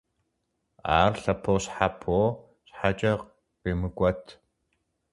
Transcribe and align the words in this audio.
Ар 0.99 1.13
лъэпощхьэпо 1.23 2.17
щхьэкӀэ 2.67 3.13
къимыкӀуэт. 3.61 4.23